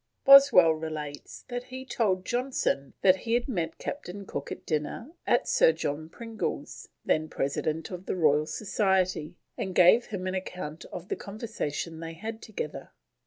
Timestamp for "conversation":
11.15-11.99